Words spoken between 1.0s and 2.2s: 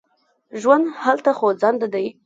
هلته خوځنده دی.